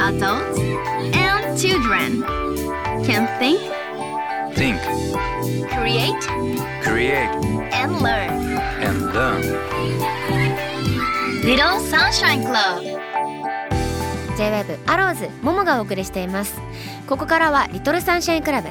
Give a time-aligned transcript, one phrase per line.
[0.00, 0.60] Adults
[1.16, 2.22] and children
[3.04, 3.58] can think,
[4.54, 4.78] Think,
[5.68, 6.14] create,
[6.84, 7.28] create,
[7.72, 8.30] and learn.
[8.80, 9.42] and learn.
[11.42, 12.84] Little Sunshine Club.
[14.36, 16.54] J-WAVE アローズももがお送りしています
[17.08, 18.68] ここからはリトルサンシャインクラブ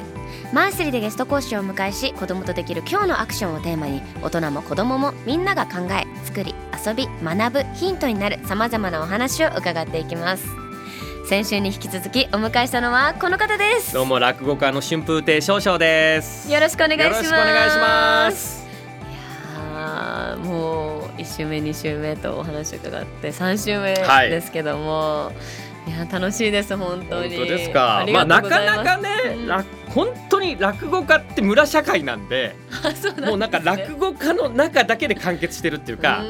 [0.52, 10.44] マンスリーでゲスト講師をお迎えし子供とできる今日のアクションをテーマに大人も子供もみんなが考え作り遊び学ぶヒントになるさまざまなお話を伺っていきます。
[11.28, 13.94] 先週に引き続きお迎えしたのはこの方です。
[13.94, 16.50] どうも落語家の春風亭少々です。
[16.50, 17.16] よろしくお願いします。
[17.16, 18.66] よろしくお願いします。
[19.08, 19.14] い
[19.94, 24.30] やーもう1週目2週目とお話伺って3週目はい。
[24.30, 25.30] ですけども、
[25.86, 27.36] い、や楽しいです本当に。
[27.36, 28.02] 本当ですか。
[28.04, 29.46] りまあなかなかね、うん。
[29.46, 29.64] ら
[29.94, 30.08] 本
[30.40, 36.22] 当に落語家って村社会なんで、あそうなんですねもうなんか落語家の中だけで完結してるっていうか、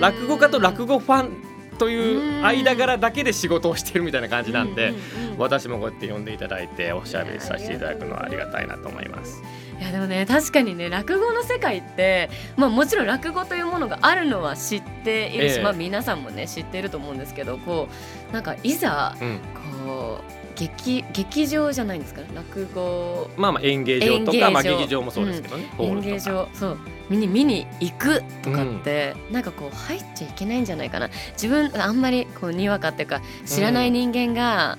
[0.00, 4.90] 落語家と落語ファンという間柄だけで仕事をしてるみたいな感じなんで。
[4.90, 9.42] ううんうん私もこうやって呼んでいただいておしゃべりさせていただくのはありがたいなと思います。
[9.78, 17.88] いやでもね確かにね落語の世界って、まあ、もちろん落語というものがあるのは知っているし、ええまあ、皆さんもね知っていると思うんですけどこ
[18.28, 19.38] うなんかいざうん、
[19.86, 22.26] こう劇劇場じゃないんですかね？
[22.34, 23.30] 落語。
[23.36, 25.66] まあまあ演芸場とかまあ劇場もそうですけどね。
[25.76, 26.48] ホー演芸場。
[26.52, 26.78] そう。
[27.08, 31.08] 見に見に行くとかって、なんかこう入っちゃいけないんじゃないかな。
[31.32, 34.78] 自分あんまりこうにわかっていうか知らない人間が、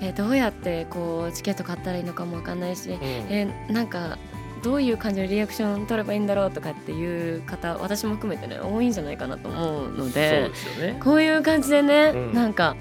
[0.00, 2.98] えどうやってこうチケット買ったらいいのかもわかんないし、うん。
[3.02, 4.16] えなんか
[4.62, 11.00] どういう感じのリアクション取ればいいんだろうとかっていう方私も含めてね多いんじゃないかなと思うのそうでですよね。
[11.02, 12.34] こういう感じでね、うん。
[12.34, 12.76] なんか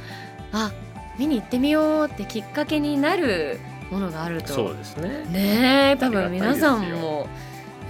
[0.51, 0.71] あ
[1.19, 3.59] 見に行ってみようってきっかけになる
[3.91, 4.53] ものがあると。
[4.53, 5.25] そうですね。
[5.29, 7.27] ねえ多分皆さんも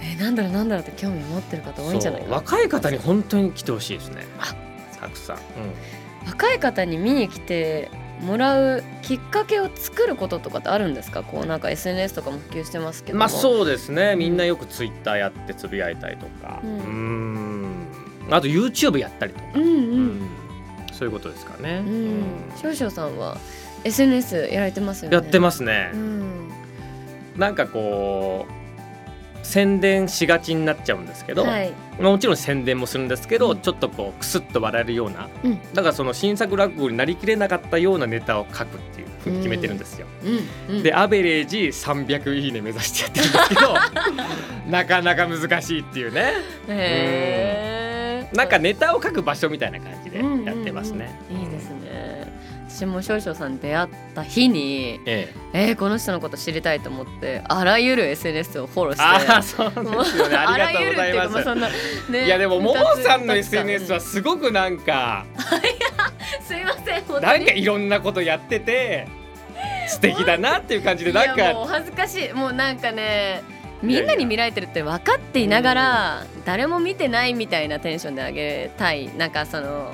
[0.02, 2.34] えなんだろうなんだろうって興味持ってる方多いんじゃないかな。
[2.36, 4.26] 若い方に本当に来てほしいですね。
[4.38, 4.54] あ
[5.00, 5.38] たくさん。
[6.26, 11.22] 若い方に見に来てもらうきっかけを作ることとかってあるんですか？
[11.22, 13.20] こうなんか SNS とかも普及してますけども。
[13.20, 14.16] まあそうですね。
[14.16, 20.28] みんなよくツイッターやってつぶやいたりとか、ううんーん、あと YouTube やったりとか、うんううんん
[21.00, 21.82] そういうことですかね。
[21.86, 21.94] うん。
[21.94, 22.22] うん。
[22.60, 23.38] 少々さんは
[23.84, 25.16] SNS やられてますよね。
[25.16, 25.90] やってますね。
[25.94, 25.96] う。
[25.96, 26.50] ん。
[27.38, 31.72] なんかこう宣伝しがちになっちゃうんですけど、はい。
[31.98, 33.60] まあもちろん宣伝もするんですけど、うん。
[33.60, 35.58] ちょっとこうクスッと笑えるような、うん。
[35.72, 40.06] だからその新作落語になりきれなかったようなネタを書くっていうふうに決めてるんですよ。
[40.68, 40.76] うん。
[40.76, 40.82] うん。
[40.82, 43.74] でアベレージ300いいね目指してやってるんですけど
[44.68, 47.80] なかなか難しいっていうね。
[48.32, 51.20] なんかネタを書く場所みたいな感じでやってますね。
[51.30, 52.40] いいですね。
[52.68, 59.32] 私も少々さん出会った日にええ、えー、この人のこと知りたいと思ってあらゆる SNS をフォローして。
[59.32, 59.74] ああそうで
[60.04, 60.36] すよね。
[60.36, 61.38] ありがとうございます。
[61.38, 69.08] あそんなねいやでもももさんの SNS はすごくなんか うんすいませんなんかいろんなことやってて
[69.88, 72.32] 素敵だなっていう感じでなんか恥ずかしい。
[72.32, 73.42] もうなんかね
[73.82, 79.10] みんなに見られてるって分かっていながら誰も見てないみたいなテンションであげたい。
[79.16, 79.92] なんかその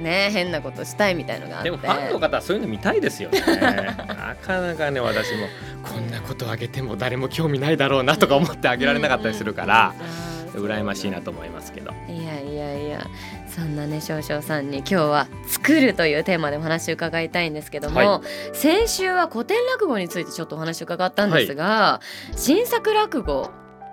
[0.00, 3.40] ね変なことしたいみたいのがあってでもファンの方はそういうの見たいですよね。
[3.46, 5.46] なかなかね私も
[5.82, 11.92] こんなことあげても誰も興味ないだろうなとか思ってあげられなかったりするからうんうん羨ましいなと思いますけど。
[12.08, 13.06] いやいやいや
[13.46, 18.22] そんなね少々さんに今日は「作る」というテーマでお話を伺いたいんですけども、は
[18.52, 22.00] 先週は古典落語についてちょっとお話を伺ったんですが、
[22.36, 23.50] 新作落語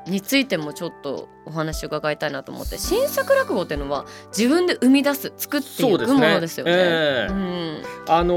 [0.08, 6.72] についてもちょっとお話を伺いたいなと思って新作落語っていうのは自分で生み出す作っていくものですよね。
[6.74, 7.84] ええうん。
[8.08, 8.36] あの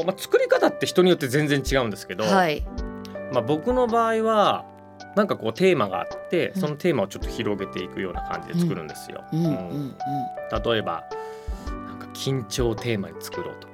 [0.00, 2.64] ーまあ、作り方って人によって全然違うんですけど、はい、
[3.32, 4.64] まあ、僕の場合は
[5.16, 6.60] なんかこうテーマがあってうん。
[6.60, 9.24] そのテーマをちょっと広げていくような感じで作るんですよ。
[9.32, 11.04] 例えば
[11.88, 13.71] なんか緊張をテーマに作ろうと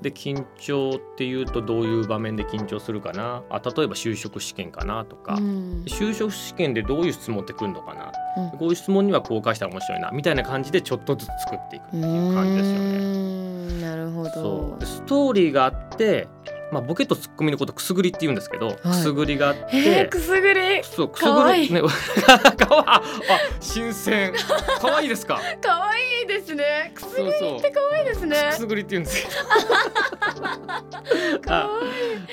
[0.00, 3.42] で緊張っていうとどういう場面で緊張するかな？
[3.50, 5.84] あ例えば就職試験かなとか、うん。
[5.86, 8.58] 就職試験でどういう質問ってくるのかな、うん。
[8.58, 10.10] こういう質問にはこう返したら面白いな。
[10.12, 12.98] みたいな感じでちょっとずつ作っていくっていう感じですよね。
[12.98, 13.80] ん。
[13.80, 14.30] なるほど。
[14.30, 14.80] そう。
[14.80, 16.28] でストーリーがあって、
[16.70, 20.82] まあ、ボケとツッコミのことくすぐりって言うんですけど、くすぐりがあって、えー、くすぐり？
[20.84, 21.86] そうくすぐりねか
[22.74, 23.02] わ あ
[23.60, 24.32] 新鮮。
[24.80, 25.40] かわいいですか？
[25.62, 26.92] 可愛いですね。
[26.94, 27.32] くすぐりっ
[27.62, 28.48] て可愛いですね。
[28.50, 29.30] くすぐりって言うんですよ。
[31.42, 31.66] 可愛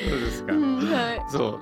[0.08, 1.22] いそうですか、うんはい。
[1.32, 1.60] そう。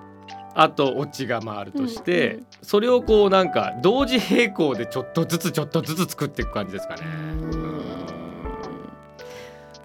[0.56, 7.02] あとオチが回るとして、うんうんそれをこうなんか同時並行でちょっとずつちょっとずつ作っていく感じですかね。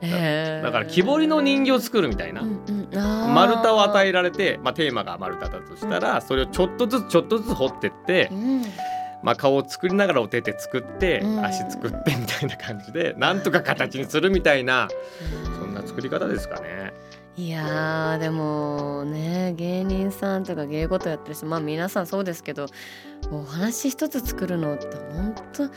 [0.00, 0.62] えー。
[0.64, 3.34] だから木彫りの人形を作るみたいな、うんうん。
[3.34, 8.62] 丸太を与えられて、まあ、テーマが丸太だとしたら、それをちょっとずつちょっとずつ掘ってってう、ん。
[9.22, 11.44] まあ、顔を作りながらお手手作ってうん。
[11.44, 14.88] 足作ってみたいな感じでなんとか形にするみたいな
[15.58, 16.92] そんな作り方ですかね。
[17.36, 22.66] いやーでもね芸人さんとか芸事やってる人まあ皆さんそうですけど
[23.30, 25.70] お話一つ作るのって本当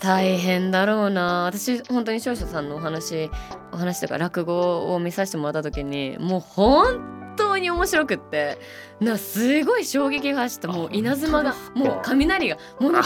[0.00, 1.44] 大変だろうな。
[1.44, 3.30] 私本当に少々さんのお話
[3.72, 8.58] お話とか落語を見させてもらった時にもう本当に面白くって。
[9.00, 13.00] なすごい衝撃が走ったもうあ稲妻がもう雷がもうえー、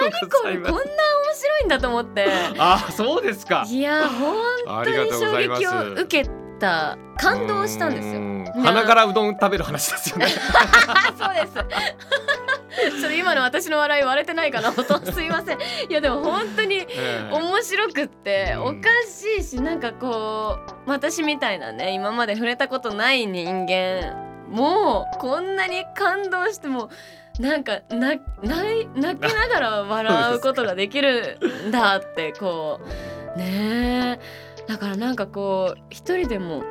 [0.00, 0.56] 何これ？
[0.56, 0.80] こんな面
[1.34, 2.26] 白いんだと思って。
[2.58, 3.66] あそうですか。
[3.68, 5.36] いや本当に衝。
[5.36, 6.30] 撃を受け
[6.64, 8.20] た感動したんですよ。
[8.62, 10.26] 鼻からうどん食べる話ですよね。
[10.88, 11.54] あ そうです。
[13.00, 15.58] ちょっと今の私の笑い割れてないかな本当すいません。
[15.58, 24.14] いやでも本当にええ面白くってうんおかしいしなんかこう私みたいなね今まで触れたことない人間
[24.48, 26.90] もうこんなに感動しても
[27.38, 31.38] なんかな泣い泣きながら笑うことができる
[31.68, 32.80] んだってこ
[33.36, 36.64] うねえだからなんかこう一人でも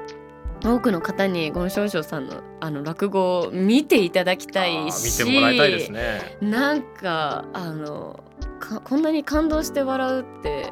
[0.64, 6.38] 多くの方にこの少々さんのあの落語を見ていただきたいあしー見てもらいたいですね。
[6.42, 8.24] なんかあの
[8.60, 10.72] かこんなに感動して笑うって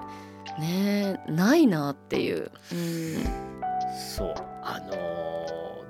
[0.59, 3.23] ねないなっていう、うん、
[3.97, 4.33] そう。
[4.63, 5.21] あのー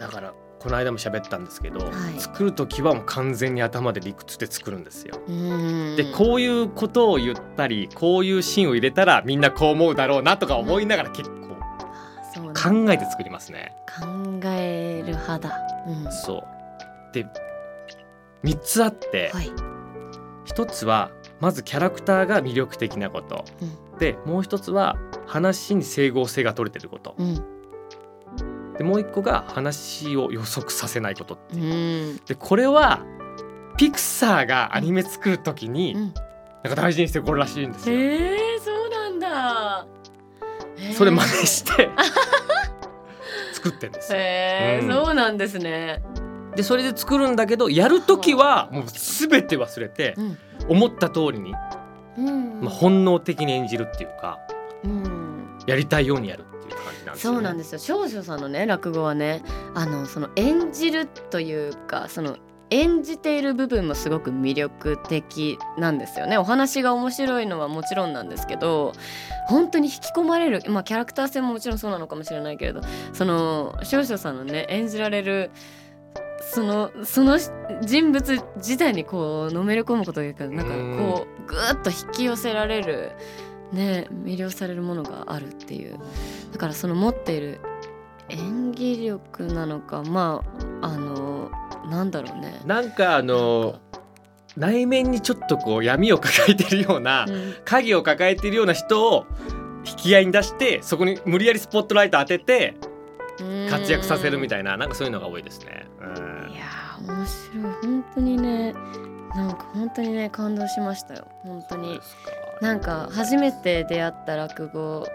[0.01, 2.19] だからこの間も喋ったんですけど、はい。
[2.19, 5.19] 作る時はもう完全に頭で理屈で作るんですよ。
[5.27, 5.95] うん。
[5.95, 11.41] でこういうことを言ったりこういうシーンを入れたらみんなこう思うだろうなとか思いながら結構
[12.53, 13.73] 考えて作りますね。
[13.99, 14.05] 考
[14.49, 16.43] える派だ、うん、そう。
[17.13, 17.25] で
[18.43, 19.51] 3つあって、はい、
[20.45, 21.09] 一つは
[21.39, 23.45] まずキャラクターが魅力的なこと、
[23.97, 27.15] でもう一つは話に整合性が取れてること。
[27.17, 27.60] うん
[28.77, 32.13] でもう一個が話を予測させないことってういう。
[32.15, 32.18] ん。
[32.25, 33.01] でこれは
[33.77, 37.95] ピクサーがアニメ作る時にうん、なんか大事にしてるこれらしいんですよ。
[37.97, 39.88] へえそうなんだ。
[40.77, 41.89] へーそれ真似して
[43.53, 44.18] 作ってんですよ。
[44.19, 44.91] へえ、うん。
[44.94, 46.01] そうなんですね。
[46.56, 50.38] でそれで作るんだけどやる時はもう全て忘れてうん。
[50.69, 51.53] 思った通りに、
[52.18, 52.62] うん。
[52.62, 54.39] まあ、本能的に演じるっていうか
[54.83, 55.57] うん。
[55.65, 56.45] やりたいようにやる
[56.91, 57.33] 感じなんです、ね。
[57.33, 59.43] そうなんですよ少女さんのね落語はね
[59.73, 62.38] あのその演じるというかその
[62.71, 68.93] 演じている部分もすごく魅力的なんですよねお話が面白いのはもちろんなんですけど
[69.47, 75.51] 本当に引き込まれるまあキャラクター性ももちろんそうなのかもしれないけれどその少女さんのね演じられる
[76.41, 77.37] そのその
[77.81, 80.73] 人物自体にこうのめり込むことができるなんか
[81.03, 83.11] こうぐっと引き寄せられる
[83.71, 85.97] ね魅了されるものがあるっていう。
[86.51, 87.59] だからその持っている
[88.29, 90.41] 演技力なのかま
[90.81, 91.51] ああの
[91.89, 92.62] なんだろうね。
[92.65, 93.79] なんかあの
[94.57, 97.56] 内面にちょっとこう闇を抱えてるような、うん。
[97.65, 99.25] 影を抱えてるような人を
[99.85, 102.75] 引き合いに出してそこに無理やりスポットライト当てて
[103.69, 105.88] 活躍させるみたいななんかそういうのが多いですね。
[106.00, 106.51] うん。
[106.51, 107.73] いやー面白い。
[107.81, 108.73] 本当にね
[109.35, 111.27] なんか本当にね感動しましたよ。
[111.44, 112.00] 本当に
[112.61, 115.07] なんか初めて出会った落語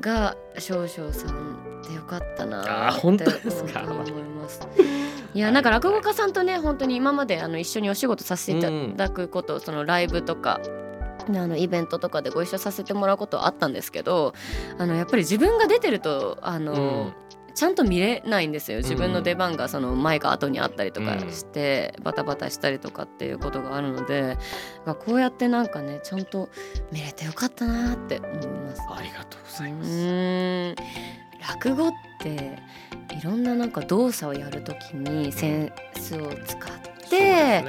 [0.00, 3.82] が少々さんでよかったなあー本当ですか？
[3.82, 4.60] 思います
[5.34, 5.38] い。
[5.38, 10.60] やなんか落語家さんとね本当に今まであの一緒にお仕事させていただくこと、そのライブとか
[11.28, 14.34] あのイベントとかでご一緒させてもらうことはあったんですけど
[14.78, 16.76] あのやっぱり自分が出てるとあの、う
[17.08, 17.12] ん
[17.54, 18.78] ちゃんと見れないんですよ。
[18.78, 24.38] 自分の出番がその前か後にあったりとかして、バタバタしたりとかっていうことがあるので
[24.86, 26.48] まあこうやってなんかねちゃんと
[26.90, 28.82] 見れてよかったなって思います。
[28.90, 30.74] ありがとうございうます。
[31.50, 32.58] 落語って
[33.20, 36.70] いろんななんか動作をやるときにセンスを使っ
[37.10, 37.64] て、ね。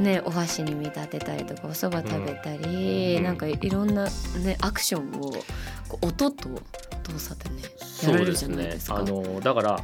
[0.00, 3.22] ね、お箸に見立てたりとかお蕎麦食べたり、うん。
[3.22, 4.04] なんかいろんな、
[4.42, 5.32] ね、アクションを
[6.00, 6.48] 音と
[7.12, 8.96] 動作でねやそうでられるじゃないすねですか。
[8.96, 9.82] あのだから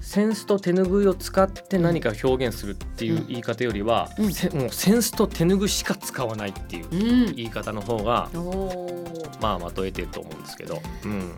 [0.00, 4.32] センスと手ぬぐいを使って何か表現するっていう言い方よりは、うん。
[4.32, 7.34] せもうセンスと手ぬぐいしか使わないっていううん。
[7.36, 9.40] 言い方の方がおー。
[9.40, 11.32] まあまとえてると思うんですけど、うん、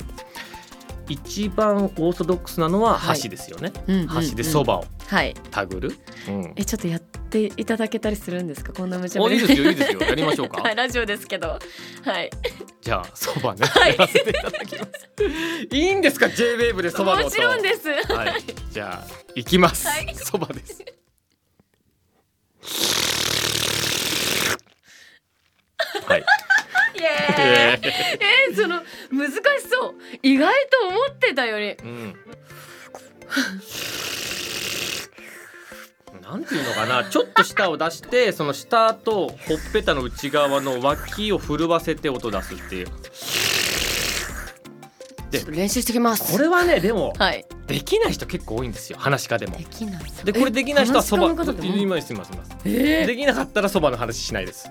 [1.09, 2.99] 一番オーソドックスなのははい。
[3.01, 4.09] 箸ですよね、うんうんうん。
[4.09, 5.35] 箸でそばをはい。
[5.51, 5.93] たぐる、
[6.29, 8.73] うん、えちょっとやっていただけたりするんですか？
[8.73, 9.37] こんな無茶おぶり。
[9.37, 10.01] いいですよいいですよ。
[10.01, 10.63] やりましょうか？
[10.63, 11.59] はいラジオですけど。
[12.05, 12.31] はい。
[12.81, 13.93] じゃあそばね、はい。
[13.93, 14.91] やらせていただきます。
[15.71, 17.25] いいんですか？J-WAVE でそばの音。
[17.25, 17.89] もちろんです。
[18.13, 18.43] はい。
[18.71, 19.87] じゃあ行きます。
[19.89, 20.15] はい。
[20.15, 20.85] そば、です。
[26.07, 26.25] はい。
[26.97, 27.89] イエーイ。
[27.89, 29.95] えー、その難しそう。
[30.23, 31.73] 意外と思ってたより。
[31.73, 32.15] うん
[36.45, 42.87] なんていうのかなちょっと舌を出してその舌とほっぺたの内側の脇を震わせて音出すっていう。
[45.31, 46.33] で練習してきます。
[46.33, 47.45] これはねでもはい。
[47.67, 49.57] できない人結構多いんですよ話し家でも。
[49.57, 51.45] できないでこれできない人はそば今
[52.03, 52.33] すいます
[52.63, 54.71] できなかったらそばの話しないです。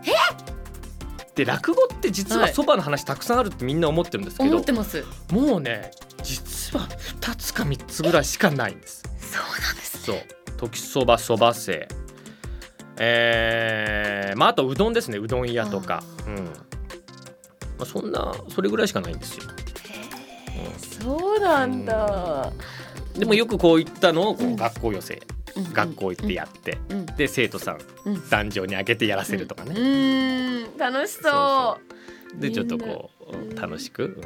[1.35, 2.53] で落語って実ははい。
[2.53, 5.03] そばの話たくさんあるってみんな思ってるんですけど、思ってます。
[5.31, 5.89] もうね
[6.21, 6.87] 実は
[7.19, 9.03] 2つか3つぐらいしかないんです。
[9.17, 10.17] そうなんですそう
[10.63, 11.87] 時そばそばせ
[12.97, 15.17] えー、まああとうどんですね。
[15.17, 16.03] うどん屋とか。
[16.27, 16.35] うん。
[16.35, 16.51] ま
[17.81, 19.43] あ、そんなそれぐらいしかないんですよ。
[21.01, 22.51] そうなんだ。
[23.17, 24.53] でもよくこういったのをこうん。
[24.53, 25.21] う学校寄せ、
[25.73, 27.05] 学校行ってやって、うん。
[27.07, 28.29] で生徒さんうん。
[28.29, 31.23] 壇上に開けてやらせるとかうね、楽しそう。
[31.23, 31.79] そ
[32.37, 34.23] うでちょっとこう楽しく、うん、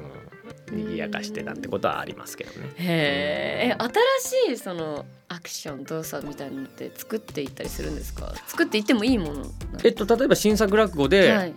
[0.71, 2.69] 賑やかしてなんてことはありますけどね。
[2.77, 3.75] へえ
[4.19, 8.33] 新しいそのアクション動作みたいなのって作っていったりするんですか？
[8.47, 9.45] 作っていってもいいもの
[9.83, 11.53] えっと例えば新作落語で、はい。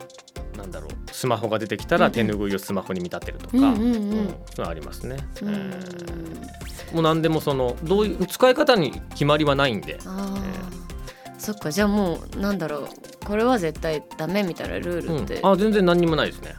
[0.57, 3.83] なんだろうスマホが出てきたら手ぬぐいをスマホに見立てるとか、うんうんうん。
[3.83, 5.17] うんそうありますね。
[5.43, 6.95] うえんー。
[6.95, 9.99] もう何でもそのどういう使い方に決まりはないんで。
[10.05, 11.41] あー。
[11.41, 12.89] そっかじゃあもうなんだろう
[13.25, 16.55] これは絶対ダメみたいなルールって、うん、あ全然何にもないですね。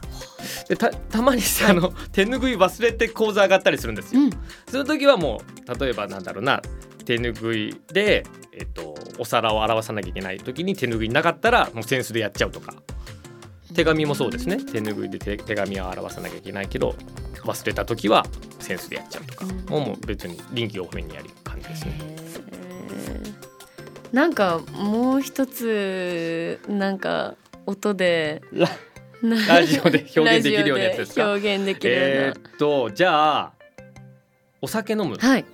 [0.68, 4.22] でたたまにさ、あの手ぬぐい忘れて講座上がったりするんですよ。
[4.22, 4.30] うん。
[4.68, 6.62] その時はもう例えばなんだろうな
[7.04, 12.74] 手ぬぐいで、えっと、お皿を表さなきゃいけない時に手ぬぐいなかったらもうセンスでやっちゃうとか。
[13.74, 14.58] 手紙もそうですね。
[14.58, 16.94] 手ぬぐいで手手紙を表さなきゃいけないけど
[17.44, 18.26] 忘れた時は
[18.58, 19.50] センスでやっちゃうとか、うん。
[19.70, 21.92] もうもう別に臨機応変にやる感じですね。
[24.12, 27.34] なんかもう一つなんか
[27.64, 28.42] 音で
[29.22, 31.32] ラジオで表現できるようなやつですか？
[31.32, 33.52] 表現できるえーっとじゃあ
[34.60, 35.44] お酒飲むはい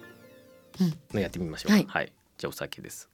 [1.13, 1.73] のやってみましょう。
[1.73, 3.09] はいじゃあお酒です。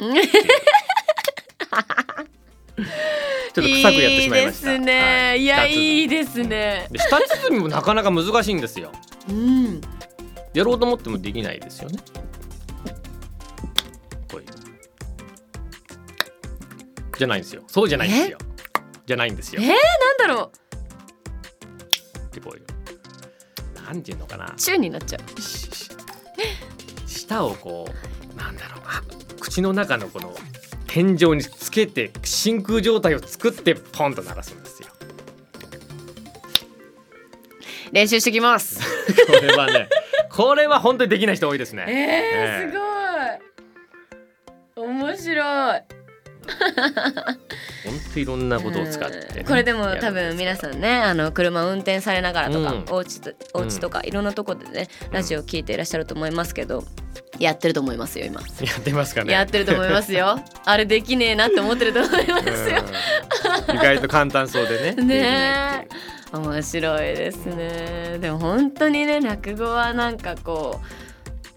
[0.00, 0.10] ちょっ
[3.54, 4.72] と臭くやってしまいました。
[4.74, 8.92] いいですね、、はいや舌鼓いいですねで舌鼓もなかなか難しいんですよ。
[9.28, 9.80] うん
[10.54, 11.98] やろうと思ってもできないですよね。
[17.20, 17.62] じゃないんですよ。
[17.66, 18.38] そうじゃないんですよ。
[19.04, 19.60] じゃないんですよ。
[19.60, 20.50] えー、なんだろ
[22.26, 22.64] ってこういう。
[23.84, 24.52] なんていうのかなう。
[24.56, 25.20] チューになっちゃう
[27.06, 27.86] 舌をこ
[28.34, 29.02] うなんだろうあ
[29.38, 30.34] 口の中のこの
[30.86, 34.88] 天井につけて真空状態を作ってポンと鳴らすんですよ。
[37.92, 38.80] 練習してきます
[39.26, 39.88] これはね
[40.30, 41.84] これは本当にできない人多いですえね。
[41.84, 42.78] ー、えす
[44.78, 45.99] ごい面白い
[47.84, 52.84] 本当いろんなことを使ってね、うんこれでも多分皆さんねあの車運転されながらとか、うん。
[52.90, 56.84] お家とお家とかいろんなとこでねラジオ聞いていらっしゃると思いますけど、
[57.38, 58.46] やってると思いますよ今、や
[58.78, 59.32] ってますかね。
[59.32, 60.38] やってると思いますよ。
[60.64, 62.84] あれできねえなって思ってると思いますよ。
[63.68, 63.76] うん。
[63.76, 65.02] 意外と簡単そうでね。
[65.02, 65.86] ね
[66.32, 66.36] え。
[66.36, 68.18] 面白いですね。
[68.20, 70.80] でも本当にね落語はなんかこ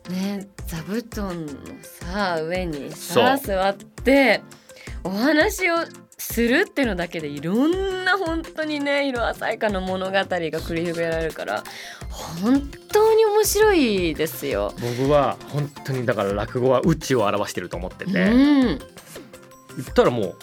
[0.10, 4.42] うね座布団のさ上にさそ座って
[5.04, 5.76] お話を
[6.18, 11.64] するっていうのだけでいろんな本当にね色鮮やかな物語が繰り広げられるから
[12.42, 14.74] 本当に面白いですよ。
[14.80, 20.36] 僕は本当にだから落語は宇宙を表してると思ってて、うん、言ったらもう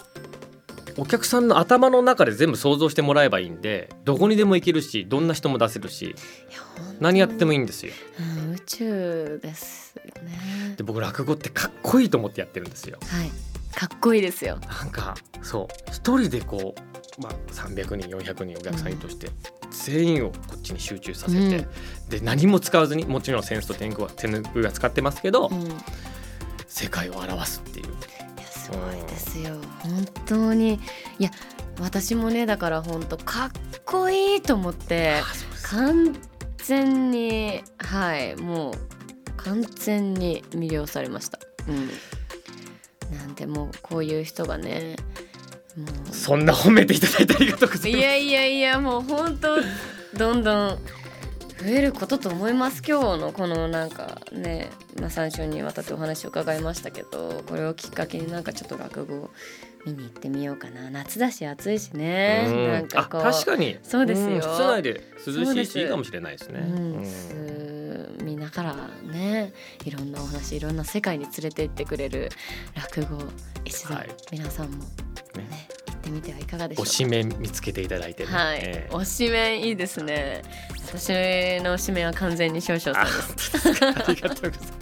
[0.99, 6.15] お客さんの頭の中で全部想像してもらえばいいんでどこにでも行けるしどんな人も出せるし
[6.99, 7.93] 何やってもいいんですよ。
[8.19, 10.75] うん、宇宙ですよね。
[10.77, 12.99] で僕落語ってかっこいいと思ってやってるんですよ。
[13.07, 13.31] はい、
[13.75, 14.59] かっこいいですよ。
[14.59, 19.29] なんかそう一人でこう、まあ、300人400人お客さんいるとして、
[19.71, 21.67] 全員をこっちに集中させて、うん
[22.09, 25.75] で何も使わずにもちろんセンスと天狗は手ぬぐいは使ってますけど、うん、いや
[26.67, 27.87] 世界を表すっていう。
[28.51, 29.57] すごいですよ。
[29.81, 30.81] 本当に
[31.19, 31.31] いや
[31.81, 33.51] 私もねだから本当かっ
[33.85, 35.21] こいいと思って
[35.63, 36.17] 完
[36.59, 38.75] 全にはいもう
[39.37, 41.39] 完全に魅了されました。
[41.69, 41.91] うん。
[43.41, 44.97] なんでもうこういう人がね
[45.77, 46.15] もう。
[46.15, 47.99] そんな褒めていただいてありがとうございます。
[47.99, 49.57] いやいやいやもう本当
[50.17, 50.79] どんどん
[51.61, 59.31] 増えることと思います今日のこのなんかね、まあ、3週にわたってお話を伺いましたけどこれをきっかけになんかちょっと落語を
[59.85, 60.91] 見に行ってみようかな。
[60.91, 62.45] 夏だし暑いしね。
[62.47, 62.69] うん。
[62.69, 63.21] なんかこう。
[63.23, 63.79] あ確かに。
[63.83, 64.37] そうですよ。
[64.37, 64.43] ん。
[64.43, 66.61] 室内で涼しいしいいかもしれないですね。
[66.61, 67.70] うん
[68.31, 68.75] うんす見ながら
[69.13, 69.53] ね
[69.85, 72.31] いろんなお話いろんな世界に連れて行ってくれる
[72.75, 73.19] 落語
[73.65, 74.11] 一度はい。
[74.31, 74.85] 皆さんも
[75.37, 75.69] ねね。
[75.87, 78.95] 行っってみてはいかがでしょう推しメン見つけていただいてね、はい、ええ。
[78.95, 80.43] 推しメンいいですね。
[80.87, 81.11] 私
[81.63, 83.69] の推しメンは完全に少々さんです。
[83.85, 84.73] ありがとうございます。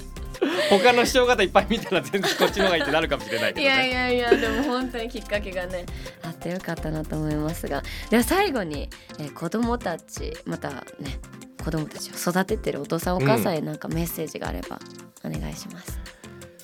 [0.70, 3.76] 他の視聴方いっぱい見たら全然こっちの方がいいってなるかもしれないけいどね。
[3.76, 5.84] やいやいやでも本当にきっかけがね
[6.22, 7.82] あってよかったなと思いますが。
[8.10, 8.88] では最後に、
[9.18, 11.18] えー子供たちまたね
[11.68, 14.78] 子供たちを育ててるお父さんお母さんへなんかメッセージがあれば
[15.22, 16.00] お願いします。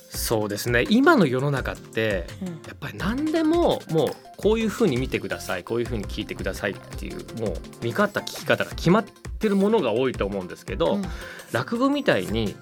[0.09, 0.85] そうですね。
[0.89, 2.47] 今の世の中ってうん。
[2.47, 11.05] やっぱり何でももうこういう風に見てくださいこういう風に聞いてくださいっていうもう見方聞き方が決まってるものが多いと思うんですけど、うん。
[11.51, 12.55] 落語みたいに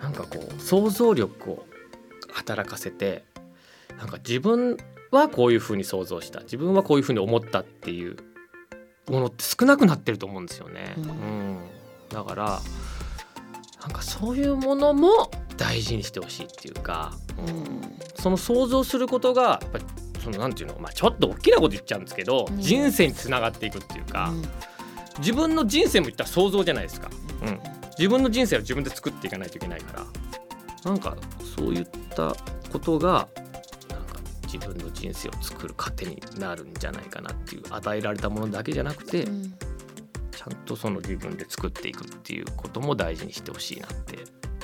[0.00, 1.66] なんかこう想像力を
[2.30, 3.24] 働かせて
[3.98, 4.76] なんか自分
[5.10, 8.18] はこういう風に想像した自分はこういう風に思ったっていう
[9.08, 10.94] ものって少なくなってると思うんですよね。
[10.96, 11.04] うん。
[11.04, 11.58] うん
[12.08, 12.60] だから
[13.82, 17.98] なんかそういうものも大事にしてほしいっていうか、うん。
[18.14, 19.84] その想像することがやっぱり
[20.22, 22.60] そのなんていうの、まあ、ちょっと大きなこと言っちゃうんですけど、うん。
[22.60, 24.42] 人生につながっていくっていうか、うん。
[25.18, 27.10] 自分の人生も言ったら想像じゃないですか。
[27.42, 27.60] うん。
[27.98, 30.06] 自分の人生は自分で作っていかないといけないから。
[30.90, 31.16] なんか
[31.56, 32.34] そういった
[32.72, 33.28] ことが
[34.50, 39.54] 自分の人生を作る糧になるんじゃないかなっていう与えられたものだけじゃなくて、うん。
[40.30, 44.18] ちゃんとその自分で作っていくっていうことも大事にしてほしいなって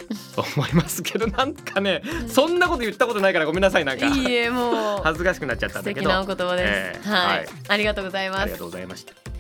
[0.57, 4.07] 思いますけどなんかね、そんなこと言ったことないからごめんなさいなんか。
[4.07, 5.01] いいえもう。
[5.03, 6.11] 恥ずかしくなっちゃったんだけど。
[6.11, 7.09] 素敵なお言葉です、ええ。
[7.09, 7.49] はい、はい。
[7.69, 8.43] ありがとうございます。
[8.43, 9.32] ありがとうございました。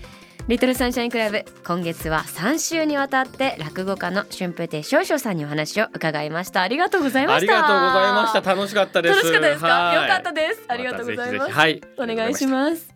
[0.49, 1.45] リトルサンシャインクラブ。
[1.65, 6.63] 今月は3週にわたって落語家の春風亭少々さんにお話を伺いました。
[6.63, 7.53] ありがとうございました。
[7.53, 8.55] ありがとうございました。
[8.55, 9.17] 楽しかったです。
[9.17, 10.03] 楽しかったですか、はい。
[10.03, 10.65] よかったです。
[10.67, 11.53] ありがとうございます、たぜひぜひ。
[11.53, 11.83] はい。
[11.97, 12.92] お願いします